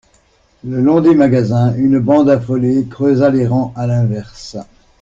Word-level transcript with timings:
Le 0.63 0.81
long 0.81 0.99
des 1.01 1.13
magasins, 1.13 1.75
une 1.75 1.99
bande 1.99 2.27
affolée 2.27 2.87
creusa 2.89 3.29
les 3.29 3.45
rangs 3.45 3.71
à 3.75 3.85
l'inverse. 3.85 4.57